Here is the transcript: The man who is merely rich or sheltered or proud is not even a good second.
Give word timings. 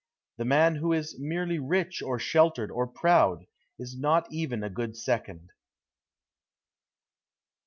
The 0.37 0.45
man 0.45 0.77
who 0.77 0.93
is 0.93 1.19
merely 1.19 1.59
rich 1.59 2.01
or 2.01 2.17
sheltered 2.17 2.71
or 2.71 2.87
proud 2.87 3.45
is 3.77 3.95
not 3.95 4.25
even 4.33 4.63
a 4.63 4.69
good 4.71 4.97
second. 4.97 5.51